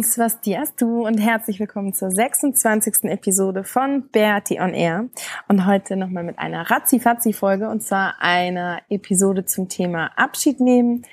Um 0.00 0.04
Swastiastu 0.04 1.06
und 1.06 1.18
herzlich 1.18 1.60
willkommen 1.60 1.92
zur 1.92 2.10
26. 2.10 3.04
Episode 3.04 3.64
von 3.64 4.08
Bertie 4.08 4.58
on 4.58 4.72
Air. 4.72 5.10
Und 5.46 5.66
heute 5.66 5.94
nochmal 5.94 6.24
mit 6.24 6.38
einer 6.38 6.70
Razzi-Fazzi-Folge 6.70 7.68
und 7.68 7.82
zwar 7.82 8.14
einer 8.18 8.80
Episode 8.88 9.44
zum 9.44 9.68
Thema 9.68 10.10
Abschied 10.16 10.58
nehmen. 10.58 11.04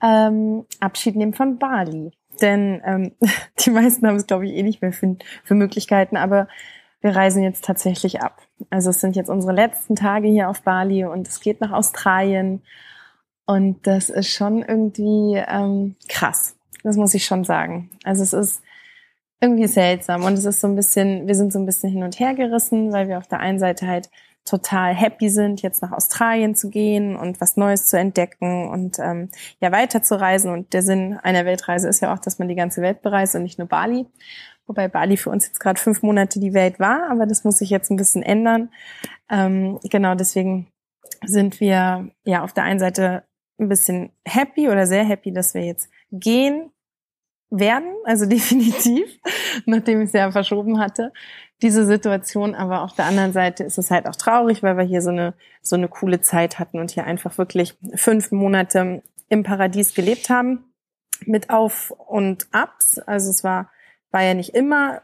Ähm, 0.00 0.66
Abschied 0.78 1.16
nehmen 1.16 1.34
von 1.34 1.58
Bali. 1.58 2.12
Denn 2.40 2.80
ähm, 2.84 3.10
die 3.58 3.70
meisten 3.70 4.06
haben 4.06 4.14
es, 4.14 4.28
glaube 4.28 4.46
ich, 4.46 4.54
eh 4.54 4.62
nicht 4.62 4.82
mehr 4.82 4.92
für, 4.92 5.16
für 5.42 5.56
Möglichkeiten, 5.56 6.16
aber 6.16 6.46
wir 7.00 7.16
reisen 7.16 7.42
jetzt 7.42 7.64
tatsächlich 7.64 8.22
ab. 8.22 8.40
Also 8.70 8.90
es 8.90 9.00
sind 9.00 9.16
jetzt 9.16 9.30
unsere 9.30 9.52
letzten 9.52 9.96
Tage 9.96 10.28
hier 10.28 10.48
auf 10.48 10.62
Bali 10.62 11.04
und 11.04 11.26
es 11.26 11.40
geht 11.40 11.60
nach 11.60 11.72
Australien. 11.72 12.62
Und 13.46 13.84
das 13.88 14.10
ist 14.10 14.32
schon 14.32 14.62
irgendwie 14.62 15.42
ähm, 15.44 15.96
krass 16.08 16.54
das 16.82 16.96
muss 16.96 17.14
ich 17.14 17.24
schon 17.24 17.44
sagen. 17.44 17.90
Also 18.04 18.22
es 18.22 18.32
ist 18.32 18.62
irgendwie 19.40 19.68
seltsam 19.68 20.24
und 20.24 20.34
es 20.34 20.44
ist 20.44 20.60
so 20.60 20.66
ein 20.66 20.74
bisschen, 20.74 21.26
wir 21.26 21.34
sind 21.34 21.52
so 21.52 21.58
ein 21.58 21.66
bisschen 21.66 21.90
hin 21.90 22.02
und 22.02 22.18
her 22.18 22.34
gerissen, 22.34 22.92
weil 22.92 23.08
wir 23.08 23.18
auf 23.18 23.28
der 23.28 23.40
einen 23.40 23.58
Seite 23.58 23.86
halt 23.86 24.10
total 24.44 24.94
happy 24.94 25.28
sind, 25.28 25.62
jetzt 25.62 25.82
nach 25.82 25.92
Australien 25.92 26.54
zu 26.54 26.70
gehen 26.70 27.16
und 27.16 27.40
was 27.40 27.56
Neues 27.56 27.86
zu 27.86 27.98
entdecken 27.98 28.68
und 28.68 28.98
ähm, 28.98 29.28
ja 29.60 29.70
weiter 29.72 30.02
zu 30.02 30.18
reisen. 30.18 30.50
Und 30.50 30.72
der 30.72 30.82
Sinn 30.82 31.18
einer 31.22 31.44
Weltreise 31.44 31.88
ist 31.88 32.00
ja 32.00 32.12
auch, 32.12 32.18
dass 32.18 32.38
man 32.38 32.48
die 32.48 32.54
ganze 32.54 32.80
Welt 32.82 33.02
bereist 33.02 33.34
und 33.34 33.42
nicht 33.42 33.58
nur 33.58 33.68
Bali. 33.68 34.06
Wobei 34.66 34.88
Bali 34.88 35.16
für 35.16 35.30
uns 35.30 35.46
jetzt 35.46 35.60
gerade 35.60 35.80
fünf 35.80 36.02
Monate 36.02 36.40
die 36.40 36.54
Welt 36.54 36.78
war, 36.80 37.10
aber 37.10 37.26
das 37.26 37.44
muss 37.44 37.58
sich 37.58 37.70
jetzt 37.70 37.90
ein 37.90 37.96
bisschen 37.96 38.22
ändern. 38.22 38.70
Ähm, 39.30 39.78
genau, 39.84 40.14
deswegen 40.14 40.68
sind 41.24 41.60
wir 41.60 42.10
ja 42.24 42.42
auf 42.42 42.52
der 42.52 42.64
einen 42.64 42.78
Seite 42.78 43.24
ein 43.58 43.68
bisschen 43.68 44.12
happy 44.26 44.68
oder 44.68 44.86
sehr 44.86 45.04
happy, 45.04 45.32
dass 45.32 45.54
wir 45.54 45.64
jetzt 45.64 45.88
gehen 46.10 46.70
werden, 47.50 47.94
also 48.04 48.26
definitiv, 48.28 49.08
nachdem 49.66 50.00
ich 50.00 50.08
es 50.08 50.12
ja 50.12 50.30
verschoben 50.30 50.78
hatte, 50.78 51.12
diese 51.62 51.86
Situation. 51.86 52.54
Aber 52.54 52.82
auf 52.82 52.94
der 52.94 53.06
anderen 53.06 53.32
Seite 53.32 53.64
ist 53.64 53.78
es 53.78 53.90
halt 53.90 54.06
auch 54.06 54.16
traurig, 54.16 54.62
weil 54.62 54.76
wir 54.76 54.84
hier 54.84 55.02
so 55.02 55.10
eine, 55.10 55.34
so 55.62 55.76
eine 55.76 55.88
coole 55.88 56.20
Zeit 56.20 56.58
hatten 56.58 56.78
und 56.78 56.90
hier 56.90 57.04
einfach 57.04 57.38
wirklich 57.38 57.76
fünf 57.94 58.30
Monate 58.32 59.02
im 59.28 59.42
Paradies 59.42 59.94
gelebt 59.94 60.30
haben, 60.30 60.64
mit 61.26 61.50
Auf 61.50 61.90
und 61.90 62.46
Abs. 62.52 62.98
Also 63.00 63.30
es 63.30 63.42
war, 63.44 63.70
war 64.10 64.22
ja 64.22 64.34
nicht 64.34 64.54
immer 64.54 65.02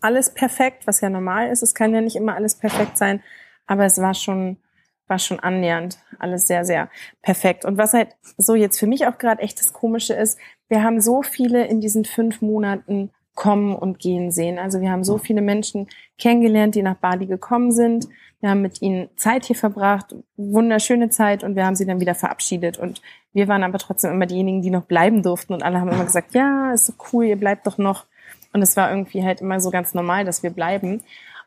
alles 0.00 0.34
perfekt, 0.34 0.86
was 0.86 1.00
ja 1.00 1.08
normal 1.08 1.50
ist. 1.50 1.62
Es 1.62 1.74
kann 1.74 1.94
ja 1.94 2.00
nicht 2.00 2.16
immer 2.16 2.34
alles 2.34 2.56
perfekt 2.56 2.98
sein, 2.98 3.22
aber 3.66 3.84
es 3.84 3.98
war 3.98 4.14
schon 4.14 4.58
war 5.12 5.18
schon 5.18 5.40
annähernd 5.40 5.98
alles 6.18 6.46
sehr, 6.46 6.64
sehr 6.64 6.88
perfekt. 7.20 7.66
Und 7.66 7.76
was 7.76 7.92
halt 7.92 8.16
so 8.38 8.54
jetzt 8.54 8.78
für 8.78 8.86
mich 8.86 9.06
auch 9.06 9.18
gerade 9.18 9.42
echt 9.42 9.60
das 9.60 9.74
Komische 9.74 10.14
ist, 10.14 10.38
wir 10.70 10.82
haben 10.82 11.02
so 11.02 11.20
viele 11.20 11.66
in 11.66 11.82
diesen 11.82 12.06
fünf 12.06 12.40
Monaten 12.40 13.10
kommen 13.34 13.76
und 13.76 13.98
gehen 13.98 14.30
sehen. 14.30 14.58
Also 14.58 14.80
wir 14.80 14.90
haben 14.90 15.04
so 15.04 15.18
viele 15.18 15.42
Menschen 15.42 15.88
kennengelernt, 16.18 16.74
die 16.74 16.82
nach 16.82 16.96
Bali 16.96 17.26
gekommen 17.26 17.72
sind. 17.72 18.08
Wir 18.40 18.48
haben 18.48 18.62
mit 18.62 18.80
ihnen 18.80 19.10
Zeit 19.16 19.44
hier 19.44 19.56
verbracht, 19.56 20.14
wunderschöne 20.38 21.10
Zeit 21.10 21.44
und 21.44 21.56
wir 21.56 21.66
haben 21.66 21.76
sie 21.76 21.84
dann 21.84 22.00
wieder 22.00 22.14
verabschiedet. 22.14 22.78
Und 22.78 23.02
wir 23.34 23.48
waren 23.48 23.64
aber 23.64 23.78
trotzdem 23.78 24.12
immer 24.12 24.26
diejenigen, 24.26 24.62
die 24.62 24.70
noch 24.70 24.84
bleiben 24.84 25.22
durften 25.22 25.52
und 25.52 25.62
alle 25.62 25.78
haben 25.78 25.90
immer 25.90 26.04
gesagt, 26.10 26.34
ja, 26.34 26.72
ist 26.72 26.86
so 26.86 26.94
cool, 27.12 27.26
ihr 27.26 27.36
bleibt 27.36 27.66
doch 27.66 27.76
noch. 27.76 28.06
Und 28.54 28.62
es 28.62 28.78
war 28.78 28.90
irgendwie 28.90 29.24
halt 29.24 29.42
immer 29.42 29.60
so 29.60 29.70
ganz 29.70 29.92
normal, 29.92 30.24
dass 30.24 30.42
wir 30.42 30.50
bleiben. 30.50 31.02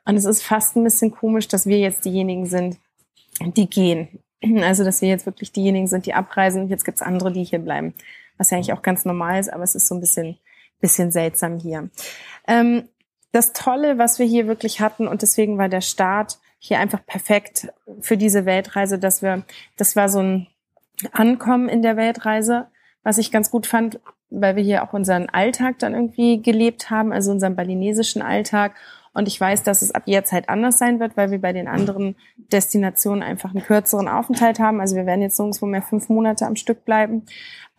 Und 0.05 0.17
es 0.17 0.25
ist 0.25 0.43
fast 0.43 0.75
ein 0.75 0.83
bisschen 0.83 1.09
komisch, 1.09 1.47
dass 1.47 1.65
wir 1.65 1.79
jetzt 1.79 2.05
diejenigen 2.05 2.45
sind, 2.45 2.77
die 3.41 3.69
gehen. 3.69 4.19
Also, 4.61 4.83
dass 4.83 5.01
wir 5.01 5.09
jetzt 5.09 5.25
wirklich 5.25 5.51
diejenigen 5.51 5.87
sind, 5.87 6.05
die 6.05 6.13
abreisen 6.13 6.67
jetzt 6.67 6.85
gibt's 6.85 7.01
andere, 7.01 7.31
die 7.31 7.43
hier 7.43 7.57
bleiben. 7.57 7.95
Was 8.37 8.51
ja 8.51 8.57
eigentlich 8.57 8.73
auch 8.73 8.83
ganz 8.83 9.03
normal 9.05 9.39
ist, 9.39 9.51
aber 9.51 9.63
es 9.63 9.73
ist 9.73 9.87
so 9.87 9.95
ein 9.95 10.01
bisschen, 10.01 10.37
bisschen 10.79 11.11
seltsam 11.11 11.57
hier. 11.57 11.89
Ähm, 12.47 12.87
das 13.31 13.53
Tolle, 13.53 13.97
was 13.97 14.19
wir 14.19 14.25
hier 14.25 14.47
wirklich 14.47 14.81
hatten, 14.81 15.07
und 15.07 15.21
deswegen 15.21 15.57
war 15.57 15.67
der 15.67 15.81
Start 15.81 16.37
hier 16.59 16.79
einfach 16.79 17.05
perfekt 17.05 17.69
für 18.01 18.17
diese 18.17 18.45
Weltreise, 18.45 18.99
dass 18.99 19.21
wir, 19.21 19.43
das 19.77 19.95
war 19.95 20.09
so 20.09 20.19
ein 20.19 20.47
Ankommen 21.11 21.67
in 21.69 21.81
der 21.81 21.97
Weltreise, 21.97 22.67
was 23.03 23.17
ich 23.17 23.31
ganz 23.31 23.51
gut 23.51 23.67
fand, 23.67 23.99
weil 24.29 24.55
wir 24.55 24.63
hier 24.63 24.83
auch 24.83 24.93
unseren 24.93 25.29
Alltag 25.29 25.79
dann 25.79 25.93
irgendwie 25.93 26.41
gelebt 26.41 26.89
haben, 26.89 27.11
also 27.11 27.31
unseren 27.31 27.55
balinesischen 27.55 28.21
Alltag 28.21 28.75
und 29.15 29.29
ich 29.29 29.39
weiß, 29.39 29.63
dass 29.63 29.81
es 29.81 29.95
ab 29.95 30.03
jetzt 30.07 30.33
halt 30.33 30.49
anders 30.49 30.77
sein 30.77 30.99
wird, 30.99 31.15
weil 31.15 31.31
wir 31.31 31.39
bei 31.39 31.53
den 31.53 31.69
anderen 31.69 32.17
Destinationen 32.51 33.23
einfach 33.23 33.51
einen 33.51 33.63
kürzeren 33.63 34.09
Aufenthalt 34.09 34.59
haben. 34.59 34.81
Also 34.81 34.97
wir 34.97 35.05
werden 35.05 35.21
jetzt 35.21 35.39
nirgendwo 35.39 35.65
mehr 35.65 35.81
fünf 35.81 36.09
Monate 36.09 36.45
am 36.45 36.57
Stück 36.57 36.83
bleiben. 36.83 37.23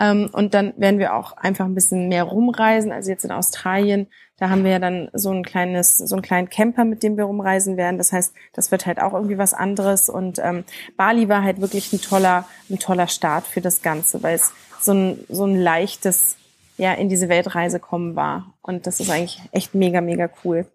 Ähm, 0.00 0.30
und 0.32 0.54
dann 0.54 0.72
werden 0.78 0.98
wir 0.98 1.14
auch 1.14 1.36
einfach 1.36 1.66
ein 1.66 1.74
bisschen 1.74 2.08
mehr 2.08 2.24
rumreisen. 2.24 2.90
Also 2.90 3.10
jetzt 3.10 3.26
in 3.26 3.32
Australien, 3.32 4.06
da 4.38 4.48
haben 4.48 4.64
wir 4.64 4.70
ja 4.70 4.78
dann 4.78 5.10
so 5.12 5.30
ein 5.30 5.44
kleines, 5.44 5.98
so 5.98 6.16
einen 6.16 6.22
kleinen 6.22 6.48
Camper, 6.48 6.86
mit 6.86 7.02
dem 7.02 7.18
wir 7.18 7.24
rumreisen 7.24 7.76
werden. 7.76 7.98
Das 7.98 8.12
heißt, 8.12 8.34
das 8.54 8.70
wird 8.70 8.86
halt 8.86 9.02
auch 9.02 9.12
irgendwie 9.12 9.36
was 9.36 9.52
anderes. 9.52 10.08
Und 10.08 10.38
ähm, 10.42 10.64
Bali 10.96 11.28
war 11.28 11.42
halt 11.42 11.60
wirklich 11.60 11.92
ein 11.92 12.00
toller, 12.00 12.48
ein 12.70 12.78
toller 12.78 13.08
Start 13.08 13.46
für 13.46 13.60
das 13.60 13.82
Ganze, 13.82 14.22
weil 14.22 14.36
es 14.36 14.52
so 14.80 14.92
ein, 14.92 15.20
so 15.28 15.44
ein 15.44 15.54
leichtes 15.54 16.38
ja 16.76 16.92
in 16.94 17.08
diese 17.08 17.28
Weltreise 17.28 17.80
kommen 17.80 18.16
war. 18.16 18.54
Und 18.62 18.86
das 18.86 19.00
ist 19.00 19.10
eigentlich 19.10 19.40
echt 19.52 19.74
mega, 19.74 20.00
mega 20.00 20.28
cool. 20.44 20.66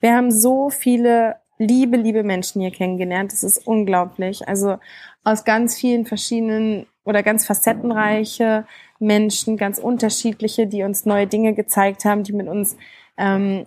Wir 0.00 0.14
haben 0.14 0.30
so 0.30 0.70
viele 0.70 1.36
liebe, 1.58 1.96
liebe 1.96 2.22
Menschen 2.22 2.60
hier 2.60 2.70
kennengelernt. 2.70 3.32
Das 3.32 3.42
ist 3.42 3.66
unglaublich. 3.66 4.48
Also 4.48 4.78
aus 5.24 5.44
ganz 5.44 5.76
vielen 5.76 6.06
verschiedenen 6.06 6.86
oder 7.04 7.22
ganz 7.22 7.46
facettenreiche 7.46 8.66
Menschen, 8.98 9.56
ganz 9.56 9.78
unterschiedliche, 9.78 10.66
die 10.66 10.82
uns 10.82 11.04
neue 11.04 11.26
Dinge 11.26 11.54
gezeigt 11.54 12.04
haben, 12.04 12.22
die 12.22 12.32
mit 12.32 12.48
uns 12.48 12.76
ähm, 13.16 13.66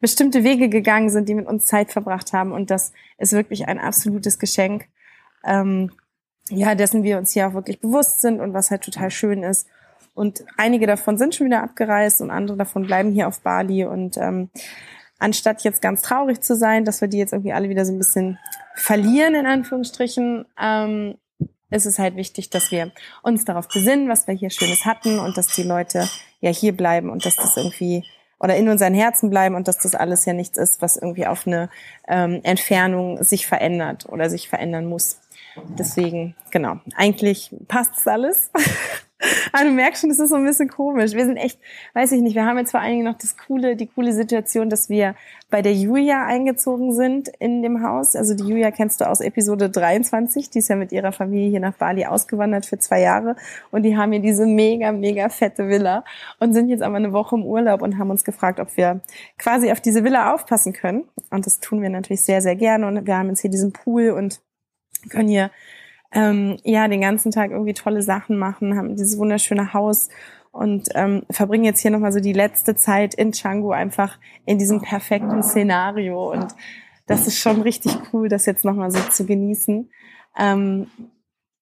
bestimmte 0.00 0.44
Wege 0.44 0.68
gegangen 0.68 1.10
sind, 1.10 1.28
die 1.28 1.34
mit 1.34 1.46
uns 1.46 1.66
Zeit 1.66 1.92
verbracht 1.92 2.32
haben. 2.32 2.52
Und 2.52 2.70
das 2.70 2.92
ist 3.18 3.32
wirklich 3.32 3.68
ein 3.68 3.78
absolutes 3.78 4.38
Geschenk, 4.38 4.86
ähm, 5.44 5.92
ja, 6.48 6.74
dessen 6.74 7.02
wir 7.02 7.18
uns 7.18 7.32
hier 7.32 7.48
auch 7.48 7.54
wirklich 7.54 7.80
bewusst 7.80 8.20
sind 8.20 8.40
und 8.40 8.54
was 8.54 8.70
halt 8.70 8.82
total 8.82 9.10
schön 9.10 9.42
ist. 9.42 9.66
Und 10.16 10.44
einige 10.56 10.86
davon 10.86 11.18
sind 11.18 11.34
schon 11.34 11.46
wieder 11.46 11.62
abgereist 11.62 12.22
und 12.22 12.30
andere 12.30 12.56
davon 12.56 12.86
bleiben 12.86 13.12
hier 13.12 13.28
auf 13.28 13.42
Bali. 13.42 13.84
Und 13.84 14.16
ähm, 14.16 14.48
anstatt 15.18 15.62
jetzt 15.62 15.82
ganz 15.82 16.00
traurig 16.00 16.40
zu 16.40 16.56
sein, 16.56 16.86
dass 16.86 17.02
wir 17.02 17.08
die 17.08 17.18
jetzt 17.18 17.34
irgendwie 17.34 17.52
alle 17.52 17.68
wieder 17.68 17.84
so 17.84 17.92
ein 17.92 17.98
bisschen 17.98 18.38
verlieren, 18.74 19.34
in 19.34 19.46
Anführungsstrichen, 19.46 20.46
ähm, 20.58 21.18
ist 21.70 21.84
es 21.84 21.98
halt 21.98 22.16
wichtig, 22.16 22.48
dass 22.48 22.70
wir 22.70 22.92
uns 23.22 23.44
darauf 23.44 23.68
besinnen, 23.68 24.08
was 24.08 24.26
wir 24.26 24.34
hier 24.34 24.48
Schönes 24.48 24.86
hatten 24.86 25.18
und 25.18 25.36
dass 25.36 25.48
die 25.48 25.64
Leute 25.64 26.08
ja 26.40 26.50
hier 26.50 26.74
bleiben 26.74 27.10
und 27.10 27.26
dass 27.26 27.36
das 27.36 27.56
irgendwie 27.56 28.04
oder 28.38 28.56
in 28.56 28.68
unseren 28.68 28.94
Herzen 28.94 29.30
bleiben 29.30 29.54
und 29.54 29.68
dass 29.68 29.78
das 29.78 29.94
alles 29.94 30.24
ja 30.24 30.32
nichts 30.32 30.58
ist, 30.58 30.80
was 30.80 30.96
irgendwie 30.96 31.26
auf 31.26 31.46
eine 31.46 31.68
ähm, 32.08 32.40
Entfernung 32.42 33.22
sich 33.22 33.46
verändert 33.46 34.06
oder 34.08 34.30
sich 34.30 34.48
verändern 34.48 34.86
muss. 34.86 35.20
Deswegen, 35.78 36.36
genau, 36.50 36.78
eigentlich 36.96 37.54
passt 37.68 37.98
es 37.98 38.06
alles. 38.06 38.50
Aber 39.52 39.64
du 39.64 39.70
merkst 39.70 40.02
schon, 40.02 40.10
das 40.10 40.18
ist 40.18 40.28
so 40.28 40.36
ein 40.36 40.44
bisschen 40.44 40.68
komisch. 40.68 41.12
Wir 41.12 41.24
sind 41.24 41.38
echt, 41.38 41.58
weiß 41.94 42.12
ich 42.12 42.20
nicht, 42.20 42.34
wir 42.34 42.44
haben 42.44 42.58
jetzt 42.58 42.70
vor 42.70 42.80
allen 42.80 42.92
Dingen 42.92 43.04
noch 43.04 43.16
das 43.16 43.36
coole, 43.36 43.74
die 43.74 43.86
coole 43.86 44.12
Situation, 44.12 44.68
dass 44.68 44.90
wir 44.90 45.14
bei 45.48 45.62
der 45.62 45.72
Julia 45.72 46.26
eingezogen 46.26 46.92
sind 46.92 47.28
in 47.38 47.62
dem 47.62 47.82
Haus. 47.82 48.14
Also 48.14 48.34
die 48.34 48.44
Julia 48.44 48.70
kennst 48.70 49.00
du 49.00 49.08
aus 49.08 49.20
Episode 49.20 49.70
23. 49.70 50.50
Die 50.50 50.58
ist 50.58 50.68
ja 50.68 50.76
mit 50.76 50.92
ihrer 50.92 51.12
Familie 51.12 51.48
hier 51.48 51.60
nach 51.60 51.74
Bali 51.74 52.04
ausgewandert 52.04 52.66
für 52.66 52.78
zwei 52.78 53.00
Jahre. 53.00 53.36
Und 53.70 53.84
die 53.84 53.96
haben 53.96 54.12
hier 54.12 54.20
diese 54.20 54.44
mega, 54.44 54.92
mega 54.92 55.30
fette 55.30 55.68
Villa 55.68 56.04
und 56.38 56.52
sind 56.52 56.68
jetzt 56.68 56.82
aber 56.82 56.96
eine 56.96 57.12
Woche 57.12 57.36
im 57.36 57.44
Urlaub 57.44 57.80
und 57.80 57.98
haben 57.98 58.10
uns 58.10 58.24
gefragt, 58.24 58.60
ob 58.60 58.76
wir 58.76 59.00
quasi 59.38 59.72
auf 59.72 59.80
diese 59.80 60.04
Villa 60.04 60.34
aufpassen 60.34 60.74
können. 60.74 61.04
Und 61.30 61.46
das 61.46 61.60
tun 61.60 61.80
wir 61.80 61.88
natürlich 61.88 62.22
sehr, 62.22 62.42
sehr 62.42 62.56
gerne. 62.56 62.86
Und 62.86 63.06
wir 63.06 63.16
haben 63.16 63.28
jetzt 63.28 63.40
hier 63.40 63.50
diesen 63.50 63.72
Pool 63.72 64.10
und 64.10 64.40
können 65.08 65.28
hier 65.28 65.50
ähm, 66.16 66.56
ja 66.64 66.88
den 66.88 67.02
ganzen 67.02 67.30
Tag 67.30 67.50
irgendwie 67.50 67.74
tolle 67.74 68.00
Sachen 68.00 68.38
machen, 68.38 68.76
haben 68.76 68.96
dieses 68.96 69.18
wunderschöne 69.18 69.74
Haus 69.74 70.08
und 70.50 70.88
ähm, 70.94 71.24
verbringen 71.30 71.64
jetzt 71.64 71.80
hier 71.80 71.90
nochmal 71.90 72.12
so 72.12 72.20
die 72.20 72.32
letzte 72.32 72.74
Zeit 72.74 73.14
in 73.14 73.32
Canggu 73.32 73.72
einfach 73.72 74.18
in 74.46 74.58
diesem 74.58 74.80
perfekten 74.80 75.42
Szenario. 75.42 76.32
Und 76.32 76.54
das 77.06 77.26
ist 77.26 77.38
schon 77.38 77.60
richtig 77.60 77.92
cool, 78.12 78.30
das 78.30 78.46
jetzt 78.46 78.64
nochmal 78.64 78.90
so 78.90 78.98
zu 79.10 79.26
genießen. 79.26 79.90
Ähm, 80.38 80.86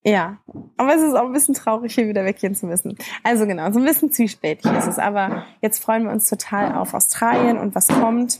ja, 0.04 0.38
aber 0.76 0.94
es 0.94 1.02
ist 1.02 1.14
auch 1.16 1.26
ein 1.26 1.32
bisschen 1.32 1.54
traurig, 1.54 1.92
hier 1.92 2.06
wieder 2.06 2.24
weggehen 2.24 2.54
zu 2.54 2.66
müssen. 2.66 2.96
Also 3.24 3.46
genau, 3.46 3.72
so 3.72 3.80
ein 3.80 3.84
bisschen 3.84 4.12
zwiespältig 4.12 4.70
ist 4.70 4.86
es. 4.86 4.98
Aber 5.00 5.44
jetzt 5.62 5.82
freuen 5.82 6.04
wir 6.04 6.12
uns 6.12 6.28
total 6.28 6.76
auf 6.76 6.94
Australien 6.94 7.58
und 7.58 7.74
was 7.74 7.88
kommt. 7.88 8.38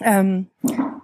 Ähm, 0.00 0.46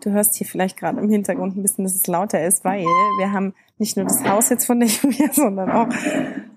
du 0.04 0.12
hörst 0.12 0.34
hier 0.36 0.46
vielleicht 0.46 0.76
gerade 0.76 1.00
im 1.00 1.08
Hintergrund 1.08 1.56
ein 1.56 1.62
bisschen, 1.62 1.84
dass 1.84 1.94
es 1.94 2.06
lauter 2.06 2.44
ist, 2.44 2.64
weil 2.64 2.84
wir 3.18 3.32
haben 3.32 3.54
nicht 3.78 3.96
nur 3.96 4.06
das 4.06 4.24
Haus 4.24 4.50
jetzt 4.50 4.66
von 4.66 4.80
der 4.80 4.88
Julia, 4.88 5.32
sondern 5.32 5.70
auch, 5.70 5.88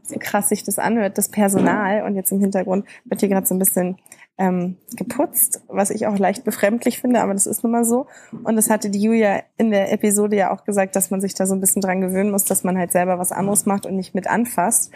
so 0.03 0.15
krass 0.19 0.49
sich 0.49 0.63
das 0.63 0.79
anhört, 0.79 1.17
das 1.17 1.29
Personal. 1.29 2.03
Und 2.03 2.15
jetzt 2.15 2.31
im 2.31 2.39
Hintergrund 2.39 2.85
wird 3.05 3.19
hier 3.19 3.29
gerade 3.29 3.45
so 3.45 3.55
ein 3.55 3.59
bisschen 3.59 3.97
ähm, 4.37 4.77
geputzt, 4.95 5.63
was 5.67 5.89
ich 5.89 6.07
auch 6.07 6.17
leicht 6.17 6.43
befremdlich 6.43 6.99
finde, 6.99 7.21
aber 7.21 7.33
das 7.33 7.47
ist 7.47 7.63
nun 7.63 7.71
mal 7.71 7.85
so. 7.85 8.07
Und 8.43 8.55
das 8.55 8.69
hatte 8.69 8.89
die 8.89 9.01
Julia 9.01 9.41
in 9.57 9.71
der 9.71 9.91
Episode 9.91 10.35
ja 10.35 10.51
auch 10.51 10.63
gesagt, 10.63 10.95
dass 10.95 11.09
man 11.09 11.21
sich 11.21 11.33
da 11.33 11.45
so 11.45 11.55
ein 11.55 11.59
bisschen 11.59 11.81
dran 11.81 12.01
gewöhnen 12.01 12.31
muss, 12.31 12.45
dass 12.45 12.63
man 12.63 12.77
halt 12.77 12.91
selber 12.91 13.17
was 13.19 13.31
anderes 13.31 13.65
macht 13.65 13.85
und 13.85 13.95
nicht 13.95 14.13
mit 14.13 14.27
anfasst. 14.27 14.91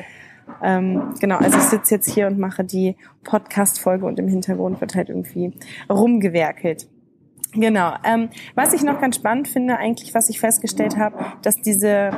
Ähm, 0.63 1.15
genau, 1.19 1.37
also 1.37 1.57
ich 1.57 1.63
sitze 1.63 1.95
jetzt 1.95 2.09
hier 2.09 2.27
und 2.27 2.37
mache 2.37 2.63
die 2.63 2.95
Podcast-Folge 3.23 4.05
und 4.05 4.19
im 4.19 4.27
Hintergrund 4.27 4.81
wird 4.81 4.95
halt 4.95 5.09
irgendwie 5.09 5.53
rumgewerkelt. 5.89 6.87
Genau. 7.53 7.93
Ähm, 8.05 8.29
was 8.55 8.73
ich 8.73 8.83
noch 8.83 9.01
ganz 9.01 9.17
spannend 9.17 9.47
finde, 9.47 9.77
eigentlich, 9.77 10.13
was 10.13 10.29
ich 10.29 10.39
festgestellt 10.39 10.97
habe, 10.97 11.17
dass 11.41 11.61
diese 11.61 12.11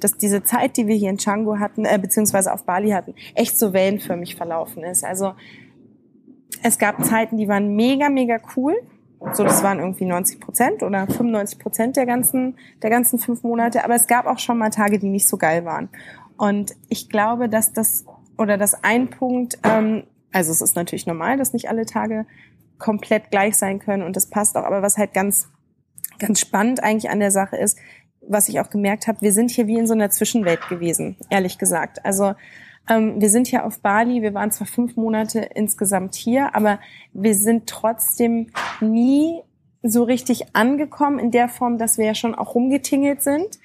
dass 0.00 0.16
diese 0.16 0.42
Zeit, 0.42 0.78
die 0.78 0.86
wir 0.86 0.96
hier 0.96 1.10
in 1.10 1.18
Canggu 1.18 1.58
hatten, 1.58 1.84
äh, 1.84 1.98
beziehungsweise 2.00 2.52
auf 2.52 2.64
Bali 2.64 2.90
hatten, 2.90 3.14
echt 3.34 3.58
so 3.58 3.74
wellenförmig 3.74 4.34
verlaufen 4.34 4.82
ist. 4.82 5.04
Also 5.04 5.34
es 6.62 6.78
gab 6.78 7.04
Zeiten, 7.04 7.36
die 7.36 7.48
waren 7.48 7.76
mega, 7.76 8.08
mega 8.08 8.40
cool. 8.56 8.74
So, 9.32 9.44
das 9.44 9.62
waren 9.62 9.78
irgendwie 9.78 10.06
90 10.06 10.40
Prozent 10.40 10.82
oder 10.82 11.06
95 11.06 11.58
Prozent 11.58 11.96
der 11.96 12.06
ganzen, 12.06 12.56
der 12.82 12.88
ganzen 12.88 13.18
fünf 13.18 13.42
Monate. 13.42 13.84
Aber 13.84 13.94
es 13.94 14.06
gab 14.06 14.26
auch 14.26 14.38
schon 14.38 14.56
mal 14.56 14.70
Tage, 14.70 14.98
die 14.98 15.08
nicht 15.08 15.28
so 15.28 15.36
geil 15.36 15.66
waren. 15.66 15.90
Und 16.38 16.74
ich 16.88 17.10
glaube, 17.10 17.50
dass 17.50 17.74
das 17.74 18.06
oder 18.38 18.56
dass 18.56 18.82
ein 18.82 19.10
Punkt, 19.10 19.58
ähm, 19.62 20.04
also 20.32 20.50
es 20.50 20.62
ist 20.62 20.74
natürlich 20.74 21.06
normal, 21.06 21.36
dass 21.36 21.52
nicht 21.52 21.68
alle 21.68 21.84
Tage 21.84 22.24
komplett 22.80 23.30
gleich 23.30 23.56
sein 23.56 23.78
können 23.78 24.02
und 24.02 24.16
das 24.16 24.28
passt 24.28 24.56
auch. 24.56 24.64
Aber 24.64 24.82
was 24.82 24.98
halt 24.98 25.14
ganz, 25.14 25.48
ganz 26.18 26.40
spannend 26.40 26.82
eigentlich 26.82 27.10
an 27.10 27.20
der 27.20 27.30
Sache 27.30 27.56
ist, 27.56 27.78
was 28.20 28.48
ich 28.48 28.60
auch 28.60 28.70
gemerkt 28.70 29.06
habe, 29.06 29.20
wir 29.20 29.32
sind 29.32 29.50
hier 29.50 29.66
wie 29.66 29.78
in 29.78 29.86
so 29.86 29.94
einer 29.94 30.10
Zwischenwelt 30.10 30.68
gewesen, 30.68 31.16
ehrlich 31.30 31.58
gesagt. 31.58 32.04
Also 32.04 32.34
ähm, 32.88 33.20
wir 33.20 33.30
sind 33.30 33.46
hier 33.46 33.64
auf 33.64 33.80
Bali, 33.80 34.22
wir 34.22 34.34
waren 34.34 34.50
zwar 34.50 34.66
fünf 34.66 34.96
Monate 34.96 35.40
insgesamt 35.54 36.14
hier, 36.14 36.54
aber 36.54 36.80
wir 37.12 37.34
sind 37.34 37.68
trotzdem 37.68 38.48
nie 38.80 39.42
so 39.82 40.02
richtig 40.04 40.54
angekommen 40.54 41.18
in 41.18 41.30
der 41.30 41.48
Form, 41.48 41.78
dass 41.78 41.96
wir 41.96 42.04
ja 42.04 42.14
schon 42.14 42.34
auch 42.34 42.54
rumgetingelt 42.54 43.22
sind. 43.22 43.58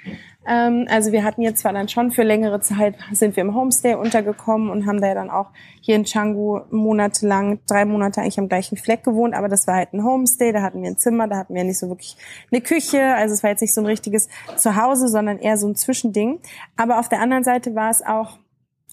Ähm, 0.47 0.85
also 0.89 1.11
wir 1.11 1.23
hatten 1.23 1.41
jetzt 1.41 1.61
zwar 1.61 1.73
dann 1.73 1.89
schon 1.89 2.11
für 2.11 2.23
längere 2.23 2.61
Zeit 2.61 2.95
sind 3.11 3.35
wir 3.35 3.41
im 3.41 3.55
Homestay 3.55 3.95
untergekommen 3.95 4.69
und 4.69 4.85
haben 4.85 5.01
da 5.01 5.07
ja 5.07 5.15
dann 5.15 5.29
auch 5.29 5.51
hier 5.81 5.95
in 5.95 6.05
Canggu 6.05 6.61
monatelang, 6.69 7.59
drei 7.67 7.85
Monate 7.85 8.21
eigentlich 8.21 8.39
am 8.39 8.47
gleichen 8.47 8.77
Fleck 8.77 9.03
gewohnt, 9.03 9.33
aber 9.33 9.49
das 9.49 9.67
war 9.67 9.75
halt 9.75 9.93
ein 9.93 10.03
Homestay, 10.03 10.53
da 10.53 10.61
hatten 10.61 10.81
wir 10.81 10.89
ein 10.89 10.97
Zimmer, 10.97 11.27
da 11.27 11.37
hatten 11.37 11.55
wir 11.55 11.63
nicht 11.63 11.79
so 11.79 11.89
wirklich 11.89 12.15
eine 12.51 12.61
Küche, 12.61 13.03
also 13.15 13.33
es 13.33 13.43
war 13.43 13.49
jetzt 13.49 13.61
nicht 13.61 13.73
so 13.73 13.81
ein 13.81 13.87
richtiges 13.87 14.29
Zuhause, 14.55 15.07
sondern 15.07 15.39
eher 15.39 15.57
so 15.57 15.67
ein 15.67 15.75
Zwischending. 15.75 16.39
Aber 16.77 16.99
auf 16.99 17.09
der 17.09 17.21
anderen 17.21 17.43
Seite 17.43 17.75
war 17.75 17.89
es 17.89 18.05
auch, 18.05 18.37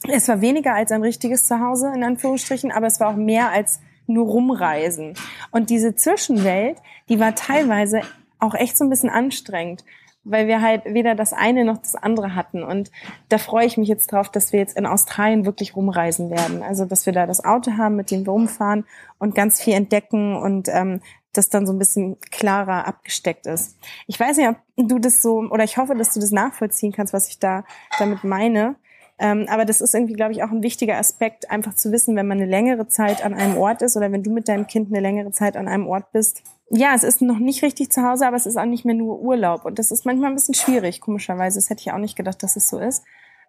es 0.09 0.29
war 0.29 0.41
weniger 0.41 0.75
als 0.75 0.91
ein 0.91 1.03
richtiges 1.03 1.47
Zuhause, 1.47 1.93
in 1.95 2.03
Anführungsstrichen, 2.03 2.73
aber 2.73 2.87
es 2.87 2.99
war 2.99 3.11
auch 3.11 3.17
mehr 3.17 3.51
als 3.51 3.81
nur 4.07 4.27
rumreisen. 4.27 5.15
Und 5.51 5.71
diese 5.71 5.95
Zwischenwelt, 5.95 6.79
die 7.09 7.21
war 7.21 7.35
teilweise 7.35 8.03
auch 8.39 8.55
echt 8.55 8.77
so 8.77 8.85
ein 8.85 8.91
bisschen 8.91 9.11
anstrengend 9.11 9.85
weil 10.25 10.47
wir 10.47 10.61
halt 10.61 10.85
weder 10.85 11.15
das 11.15 11.33
eine 11.33 11.65
noch 11.65 11.79
das 11.79 11.97
andere 11.97 12.35
hatten. 12.35 12.63
Und 12.63 12.91
da 13.29 13.39
freue 13.39 13.67
ich 13.67 13.77
mich 13.77 13.89
jetzt 13.89 14.13
drauf, 14.13 14.29
dass 14.29 14.53
wir 14.53 14.61
jetzt 14.61 14.77
in 14.77 14.87
Australien 14.87 15.45
wirklich 15.45 15.75
rumreisen 15.75 16.31
werden. 16.31 16.63
Also, 16.63 16.85
dass 16.85 17.07
wir 17.07 17.13
da 17.13 17.27
das 17.27 17.45
Auto 17.45 17.73
haben, 17.77 17.97
mit 17.97 18.11
dem 18.11 18.25
wir 18.25 18.33
rumfahren 18.33 18.85
und 19.19 19.35
ganz 19.35 19.61
viel 19.61 19.75
entdecken 19.75 20.37
und 20.37 20.69
ähm, 20.69 21.01
das 21.33 21.49
dann 21.49 21.67
so 21.67 21.73
ein 21.73 21.79
bisschen 21.79 22.21
klarer 22.31 22.87
abgesteckt 22.87 23.47
ist. 23.47 23.77
Ich 24.07 24.21
weiß 24.21 24.37
nicht, 24.37 24.49
ob 24.49 24.57
du 24.77 24.99
das 24.99 25.23
so, 25.23 25.39
oder 25.39 25.65
ich 25.65 25.79
hoffe, 25.79 25.95
dass 25.95 26.13
du 26.13 26.21
das 26.21 26.31
nachvollziehen 26.31 26.93
kannst, 26.93 27.15
was 27.15 27.29
ich 27.29 27.39
da 27.39 27.65
damit 27.99 28.23
meine. 28.23 28.77
Ähm, 29.23 29.47
aber 29.49 29.65
das 29.65 29.81
ist 29.81 29.95
irgendwie, 29.95 30.15
glaube 30.15 30.33
ich, 30.33 30.43
auch 30.43 30.51
ein 30.51 30.65
wichtiger 30.65 30.99
Aspekt, 30.99 31.49
einfach 31.49 31.75
zu 31.75 31.93
wissen, 31.93 32.17
wenn 32.17 32.27
man 32.27 32.39
eine 32.39 32.51
längere 32.51 32.89
Zeit 32.89 33.25
an 33.25 33.35
einem 33.35 33.57
Ort 33.57 33.81
ist 33.81 33.97
oder 33.97 34.11
wenn 34.11 34.25
du 34.25 34.33
mit 34.33 34.49
deinem 34.49 34.67
Kind 34.67 34.89
eine 34.89 34.99
längere 34.99 35.31
Zeit 35.31 35.57
an 35.57 35.69
einem 35.69 35.87
Ort 35.87 36.11
bist. 36.11 36.43
Ja, 36.71 36.93
es 36.93 37.05
ist 37.05 37.23
noch 37.23 37.39
nicht 37.39 37.63
richtig 37.63 37.93
zu 37.93 38.03
Hause, 38.03 38.27
aber 38.27 38.35
es 38.35 38.47
ist 38.47 38.57
auch 38.57 38.65
nicht 38.65 38.85
mehr 38.85 38.97
nur 38.97 39.21
Urlaub. 39.21 39.65
Und 39.65 39.79
das 39.79 39.93
ist 39.93 40.05
manchmal 40.05 40.31
ein 40.31 40.35
bisschen 40.35 40.55
schwierig, 40.55 41.01
komischerweise. 41.01 41.57
Das 41.61 41.71
hätte 41.71 41.83
ich 41.83 41.93
auch 41.93 41.99
nicht 41.99 42.17
gedacht, 42.17 42.43
dass 42.43 42.57
es 42.57 42.69
so 42.69 42.81
ist. 42.81 43.05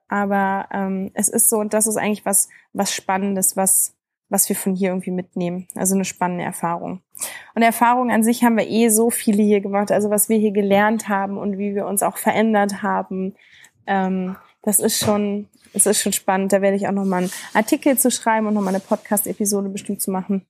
Aber 0.07 0.67
ähm, 0.71 1.09
es 1.15 1.27
ist 1.27 1.49
so, 1.49 1.57
und 1.57 1.73
das 1.73 1.87
ist 1.87 1.97
eigentlich 1.97 2.23
was, 2.23 2.49
was 2.73 2.93
Spannendes, 2.93 3.57
was, 3.57 3.95
was 4.29 4.47
wir 4.49 4.55
von 4.55 4.75
hier 4.75 4.89
irgendwie 4.89 5.09
mitnehmen. 5.09 5.67
Also 5.73 5.95
eine 5.95 6.05
spannende 6.05 6.43
Erfahrung. 6.43 7.01
Und 7.55 7.63
Erfahrungen 7.63 8.11
an 8.11 8.23
sich 8.23 8.43
haben 8.43 8.57
wir 8.57 8.69
eh 8.69 8.89
so 8.89 9.09
viele 9.09 9.41
hier 9.41 9.61
gemacht. 9.61 9.91
Also 9.91 10.11
was 10.11 10.29
wir 10.29 10.37
hier 10.37 10.51
gelernt 10.51 11.09
haben 11.09 11.39
und 11.39 11.57
wie 11.57 11.73
wir 11.73 11.87
uns 11.87 12.03
auch 12.03 12.17
verändert 12.17 12.83
haben. 12.83 13.33
Ähm, 13.87 14.35
das 14.63 14.79
ist 14.79 14.97
schon, 14.97 15.47
es 15.73 15.85
ist 15.85 16.01
schon 16.01 16.13
spannend. 16.13 16.51
Da 16.51 16.61
werde 16.61 16.75
ich 16.75 16.87
auch 16.87 16.91
nochmal 16.91 17.23
einen 17.23 17.31
Artikel 17.53 17.97
zu 17.97 18.09
schreiben 18.09 18.47
und 18.47 18.55
nochmal 18.55 18.73
eine 18.73 18.83
Podcast-Episode 18.83 19.69
bestimmt 19.69 20.01
zu 20.01 20.09
machen, 20.09 20.45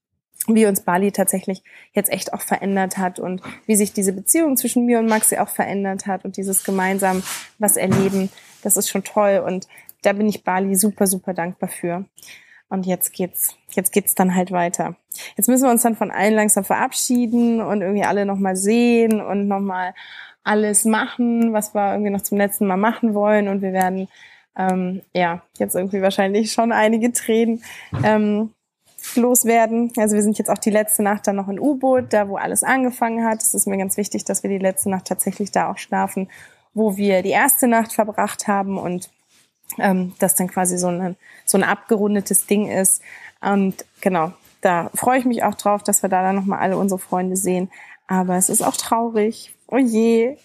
wie 0.47 0.65
uns 0.65 0.81
Bali 0.81 1.11
tatsächlich 1.11 1.63
jetzt 1.93 2.11
echt 2.11 2.31
auch 2.33 2.41
verändert 2.41 2.97
hat 2.97 3.19
und 3.19 3.41
wie 3.65 3.75
sich 3.75 3.91
diese 3.93 4.13
Beziehung 4.13 4.55
zwischen 4.55 4.85
mir 4.85 4.99
und 4.99 5.07
Maxi 5.07 5.37
auch 5.37 5.49
verändert 5.49 6.05
hat 6.05 6.25
und 6.25 6.37
dieses 6.37 6.63
gemeinsam 6.63 7.23
was 7.59 7.75
erleben. 7.75 8.29
Das 8.61 8.77
ist 8.77 8.89
schon 8.89 9.03
toll 9.03 9.43
und 9.45 9.67
da 10.03 10.13
bin 10.13 10.29
ich 10.29 10.43
Bali 10.43 10.75
super, 10.75 11.07
super 11.07 11.33
dankbar 11.33 11.69
für. 11.69 12.05
Und 12.73 12.87
jetzt 12.87 13.13
geht's, 13.13 13.55
jetzt 13.69 13.91
geht's 13.91 14.15
dann 14.15 14.33
halt 14.33 14.51
weiter. 14.51 14.95
Jetzt 15.37 15.47
müssen 15.47 15.65
wir 15.65 15.69
uns 15.69 15.83
dann 15.83 15.95
von 15.95 16.09
allen 16.09 16.33
langsam 16.33 16.63
verabschieden 16.63 17.61
und 17.61 17.81
irgendwie 17.81 18.03
alle 18.03 18.25
nochmal 18.25 18.55
sehen 18.55 19.21
und 19.21 19.47
nochmal 19.47 19.93
alles 20.43 20.83
machen, 20.83 21.53
was 21.53 21.75
wir 21.75 21.91
irgendwie 21.91 22.09
noch 22.09 22.23
zum 22.23 22.39
letzten 22.39 22.65
Mal 22.65 22.77
machen 22.77 23.13
wollen. 23.13 23.47
Und 23.47 23.61
wir 23.61 23.73
werden 23.73 24.07
ähm, 24.57 25.03
ja 25.13 25.43
jetzt 25.59 25.75
irgendwie 25.75 26.01
wahrscheinlich 26.01 26.51
schon 26.51 26.71
einige 26.71 27.13
Tränen 27.13 27.63
ähm, 28.03 28.49
loswerden. 29.13 29.93
Also 29.97 30.15
wir 30.15 30.23
sind 30.23 30.39
jetzt 30.39 30.49
auch 30.49 30.57
die 30.57 30.71
letzte 30.71 31.03
Nacht 31.03 31.27
dann 31.27 31.35
noch 31.35 31.49
in 31.49 31.59
U-Boot, 31.59 32.11
da 32.11 32.27
wo 32.27 32.37
alles 32.37 32.63
angefangen 32.63 33.23
hat. 33.23 33.43
Es 33.43 33.53
ist 33.53 33.67
mir 33.67 33.77
ganz 33.77 33.97
wichtig, 33.97 34.25
dass 34.25 34.41
wir 34.41 34.49
die 34.49 34.57
letzte 34.57 34.89
Nacht 34.89 35.05
tatsächlich 35.05 35.51
da 35.51 35.71
auch 35.71 35.77
schlafen, 35.77 36.27
wo 36.73 36.97
wir 36.97 37.21
die 37.21 37.29
erste 37.29 37.67
Nacht 37.67 37.93
verbracht 37.93 38.47
haben 38.47 38.79
und 38.79 39.11
ähm, 39.77 40.13
das 40.19 40.35
dann 40.35 40.47
quasi 40.47 40.77
so, 40.77 40.87
ein 40.87 41.15
so 41.45 41.57
ein 41.57 41.63
abgerundetes 41.63 42.45
Ding 42.47 42.69
ist. 42.69 43.01
Und 43.41 43.85
genau, 44.01 44.33
da 44.61 44.89
freue 44.93 45.19
ich 45.19 45.25
mich 45.25 45.43
auch 45.43 45.55
drauf, 45.55 45.83
dass 45.83 46.01
wir 46.01 46.09
da 46.09 46.21
dann 46.21 46.35
nochmal 46.35 46.59
alle 46.59 46.77
unsere 46.77 46.99
Freunde 46.99 47.35
sehen. 47.35 47.69
Aber 48.07 48.35
es 48.35 48.49
ist 48.49 48.61
auch 48.61 48.75
traurig, 48.75 49.55
oh 49.67 49.77
je. 49.77 50.37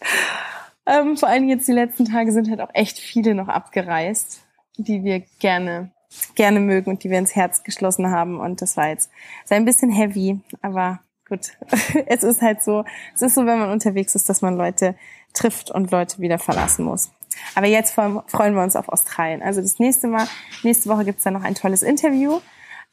Ähm, 0.87 1.17
vor 1.17 1.29
allem 1.29 1.49
jetzt 1.49 1.69
die 1.69 1.73
letzten 1.73 2.07
Tage 2.07 2.33
sind 2.33 2.49
halt 2.49 2.61
auch 2.61 2.71
echt 2.73 2.99
viele 2.99 3.35
noch 3.35 3.49
abgereist, 3.49 4.41
die 4.77 5.05
wir 5.05 5.21
gerne, 5.39 5.91
gerne 6.35 6.61
mögen 6.61 6.91
und 6.91 7.05
die 7.05 7.11
wir 7.11 7.19
ins 7.19 7.37
Herz 7.37 7.63
geschlossen 7.63 8.11
haben. 8.11 8.41
Und 8.41 8.63
das 8.63 8.77
war 8.77 8.89
jetzt 8.89 9.11
ist 9.45 9.53
ein 9.53 9.65
bisschen 9.65 9.91
heavy, 9.91 10.41
aber 10.63 11.01
gut. 11.29 11.53
es 12.07 12.23
ist 12.23 12.43
halt 12.43 12.63
so, 12.63 12.85
es 13.15 13.23
ist 13.23 13.35
so, 13.35 13.47
wenn 13.47 13.59
man 13.59 13.71
unterwegs 13.71 14.15
ist, 14.15 14.29
dass 14.29 14.43
man 14.43 14.57
Leute 14.57 14.95
trifft 15.35 15.71
und 15.71 15.91
Leute 15.91 16.21
wieder 16.21 16.39
verlassen 16.39 16.85
muss. 16.85 17.11
Aber 17.55 17.67
jetzt 17.67 17.93
freuen 17.93 18.55
wir 18.55 18.63
uns 18.63 18.77
auf 18.77 18.89
Australien. 18.89 19.43
Also 19.43 19.61
das 19.61 19.79
nächste 19.79 20.07
Mal, 20.07 20.27
nächste 20.63 20.89
Woche 20.89 21.05
gibt's 21.05 21.25
dann 21.25 21.35
noch 21.35 21.45
ein 21.45 21.55
tolles 21.55 21.83
Interview. 21.83 22.41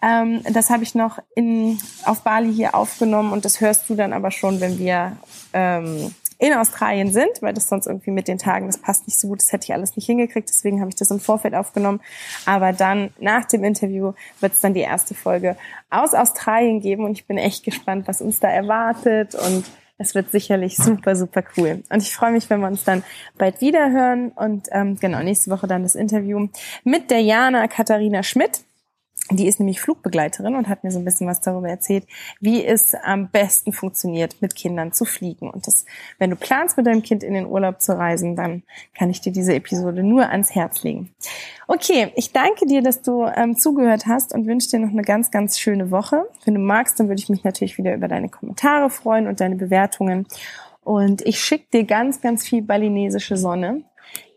Ähm, 0.02 0.42
das 0.52 0.70
habe 0.70 0.84
ich 0.84 0.96
noch 0.96 1.20
in, 1.36 1.80
auf 2.06 2.22
Bali 2.22 2.54
hier 2.54 2.76
aufgenommen 2.76 3.32
und 3.32 3.46
das 3.46 3.62
hörst 3.62 3.90
du 3.90 3.96
dann 3.96 4.14
aber 4.14 4.32
schon, 4.32 4.60
wenn 4.60 4.78
wir 4.78 5.18
ähm, 5.54 6.14
in 6.38 6.54
Australien 6.54 7.12
sind, 7.12 7.42
weil 7.42 7.54
das 7.54 7.70
sonst 7.70 7.88
irgendwie 7.88 8.12
mit 8.12 8.28
den 8.28 8.38
Tagen, 8.38 8.68
das 8.68 8.78
passt 8.78 9.08
nicht 9.08 9.20
so 9.20 9.30
gut, 9.30 9.42
das 9.42 9.52
hätte 9.54 9.66
ich 9.66 9.74
alles 9.74 9.96
nicht 9.96 10.06
hingekriegt, 10.06 10.50
deswegen 10.50 10.82
habe 10.82 10.90
ich 10.90 10.96
das 10.96 11.12
im 11.12 11.20
Vorfeld 11.20 11.56
aufgenommen. 11.56 12.02
Aber 12.46 12.74
dann 12.74 13.12
nach 13.20 13.46
dem 13.46 13.64
Interview 13.64 14.14
wird 14.42 14.54
es 14.54 14.60
dann 14.60 14.74
die 14.74 14.82
erste 14.82 15.16
Folge 15.16 15.56
aus 15.90 16.14
Australien 16.14 16.82
geben 16.82 17.06
und 17.06 17.14
ich 17.14 17.26
bin 17.26 17.38
echt 17.38 17.64
gespannt, 17.64 18.08
was 18.08 18.22
uns 18.22 18.40
da 18.40 18.50
erwartet 18.50 19.34
und 19.36 19.64
es 19.98 20.16
wird 20.16 20.32
sicherlich 20.32 20.76
super, 20.78 21.16
super 21.16 21.44
cool. 21.58 21.84
Und 21.90 22.02
ich 22.02 22.14
freue 22.14 22.32
mich, 22.32 22.50
wenn 22.50 22.60
wir 22.60 22.68
uns 22.68 22.84
dann 22.84 23.04
bald 23.38 23.62
wieder 23.62 23.92
hören 23.92 24.32
und 24.32 24.68
ähm, 24.72 24.98
genau, 25.00 25.20
nächste 25.20 25.52
Woche 25.52 25.68
dann 25.68 25.84
das 25.84 25.96
Interview 25.96 26.48
mit 26.84 27.12
der 27.12 27.22
Jana 27.22 27.68
Katharina 27.68 28.24
Schmidt. 28.24 28.62
Die 29.32 29.48
ist 29.48 29.60
nämlich 29.60 29.82
Flugbegleiterin 29.82 30.56
und 30.56 30.70
hat 30.70 30.84
mir 30.84 30.92
so 30.92 31.00
ein 31.00 31.06
bisschen 31.06 31.28
was 31.28 31.42
darüber 31.42 31.68
erzählt, 31.68 32.06
wie 32.40 32.64
es 32.64 32.94
am 32.94 33.30
besten 33.30 33.74
funktioniert, 33.74 34.40
mit 34.40 34.56
Kindern 34.56 34.92
zu 34.92 35.04
fliegen. 35.04 35.50
Und 35.50 35.66
das, 35.66 35.86
wenn 36.20 36.30
du 36.30 36.36
planst, 36.36 36.78
mit 36.78 36.86
deinem 36.86 37.02
Kind 37.02 37.24
in 37.24 37.34
den 37.34 37.48
Urlaub 37.48 37.82
zu 37.82 37.98
reisen, 37.98 38.36
dann 38.36 38.62
kann 38.96 39.10
ich 39.10 39.22
dir 39.22 39.32
diese 39.32 39.56
Episode 39.56 40.04
nur 40.04 40.30
ans 40.30 40.54
Herz 40.54 40.84
legen. 40.84 41.10
Okay, 41.68 42.12
ich 42.16 42.34
danke 42.34 42.68
dir, 42.68 42.84
dass 42.84 43.02
du 43.02 43.26
ähm, 43.26 43.58
zugehört 43.58 44.06
hast 44.06 44.32
und 44.32 44.46
wünsche 44.46 44.70
dir 44.70 44.80
noch 44.80 44.92
eine 44.92 45.02
ganz, 45.02 45.32
ganz 45.32 45.58
schöne 45.58 45.90
Woche. 45.90 46.28
Wenn 46.44 46.54
du 46.54 46.60
magst, 46.60 47.00
dann 47.00 47.08
würde 47.08 47.20
ich 47.20 47.30
mich 47.30 47.44
natürlich 47.44 47.80
wieder 47.80 47.96
über 47.96 48.08
deine 48.08 48.30
Kommentare 48.30 48.92
freuen 48.92 49.26
und 49.26 49.40
deine 49.40 49.56
Bewertungen. 49.56 50.28
Und 50.84 51.26
ich 51.26 51.40
schicke 51.40 51.66
dir 51.74 51.84
ganz, 51.84 52.22
ganz 52.22 52.48
viel 52.48 52.62
balinesische 52.62 53.38
Sonne 53.38 53.86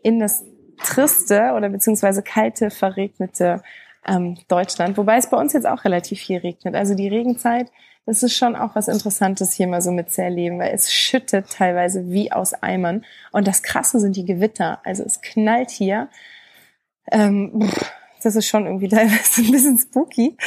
in 0.01 0.19
das 0.19 0.43
triste 0.83 1.53
oder 1.55 1.69
beziehungsweise 1.69 2.23
kalte, 2.23 2.71
verregnete 2.71 3.61
ähm, 4.07 4.37
Deutschland, 4.47 4.97
wobei 4.97 5.17
es 5.17 5.29
bei 5.29 5.37
uns 5.37 5.53
jetzt 5.53 5.67
auch 5.67 5.83
relativ 5.83 6.19
viel 6.19 6.37
regnet. 6.37 6.75
Also 6.75 6.95
die 6.95 7.07
Regenzeit, 7.07 7.71
das 8.05 8.23
ist 8.23 8.35
schon 8.35 8.55
auch 8.55 8.75
was 8.75 8.87
Interessantes 8.87 9.53
hier 9.53 9.67
mal 9.67 9.81
so 9.81 9.91
mit 9.91 10.11
zu 10.11 10.23
erleben, 10.23 10.59
weil 10.59 10.73
es 10.73 10.91
schüttet 10.91 11.49
teilweise 11.51 12.09
wie 12.09 12.31
aus 12.31 12.53
Eimern. 12.53 13.05
Und 13.31 13.47
das 13.47 13.61
Krasse 13.61 13.99
sind 13.99 14.15
die 14.15 14.25
Gewitter. 14.25 14.79
Also 14.83 15.03
es 15.03 15.21
knallt 15.21 15.69
hier. 15.69 16.09
Ähm, 17.11 17.69
das 18.23 18.35
ist 18.35 18.47
schon 18.47 18.65
irgendwie 18.65 18.87
teilweise 18.89 19.41
ein 19.41 19.51
bisschen 19.51 19.77
spooky. 19.77 20.37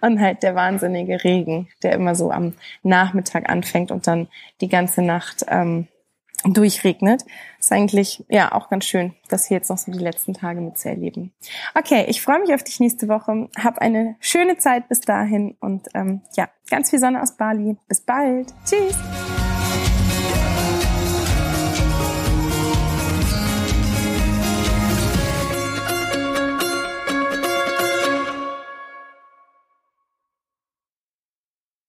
Und 0.00 0.20
halt 0.20 0.42
der 0.42 0.54
wahnsinnige 0.54 1.24
Regen, 1.24 1.68
der 1.82 1.92
immer 1.92 2.14
so 2.14 2.30
am 2.30 2.54
Nachmittag 2.82 3.48
anfängt 3.48 3.90
und 3.90 4.06
dann 4.06 4.28
die 4.60 4.68
ganze 4.68 5.02
Nacht 5.02 5.44
ähm, 5.48 5.88
durchregnet. 6.44 7.24
Ist 7.58 7.72
eigentlich 7.72 8.24
ja 8.28 8.52
auch 8.52 8.68
ganz 8.68 8.84
schön, 8.84 9.14
das 9.28 9.46
hier 9.46 9.56
jetzt 9.56 9.70
noch 9.70 9.78
so 9.78 9.90
die 9.90 9.98
letzten 9.98 10.34
Tage 10.34 10.60
mitzuerleben. 10.60 11.32
Okay, 11.74 12.06
ich 12.08 12.22
freue 12.22 12.40
mich 12.40 12.54
auf 12.54 12.62
dich 12.62 12.80
nächste 12.80 13.08
Woche. 13.08 13.48
Hab 13.58 13.78
eine 13.78 14.16
schöne 14.20 14.56
Zeit 14.58 14.88
bis 14.88 15.00
dahin 15.00 15.56
und 15.60 15.88
ähm, 15.94 16.22
ja, 16.36 16.48
ganz 16.70 16.90
viel 16.90 16.98
Sonne 16.98 17.22
aus 17.22 17.36
Bali. 17.36 17.76
Bis 17.88 18.00
bald. 18.00 18.54
Tschüss. 18.64 18.96